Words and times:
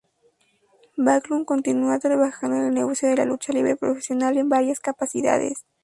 Backlund 0.97 1.45
continúa 1.45 1.99
trabajando 1.99 2.57
en 2.57 2.63
el 2.69 2.73
negocio 2.73 3.07
de 3.07 3.17
la 3.17 3.25
lucha 3.25 3.53
libre 3.53 3.75
profesional 3.75 4.35
en 4.39 4.49
varias 4.49 4.79
capacidades. 4.79 5.63